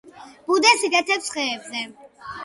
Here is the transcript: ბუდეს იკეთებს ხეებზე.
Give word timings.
ბუდეს 0.45 0.85
იკეთებს 0.87 1.29
ხეებზე. 1.35 1.83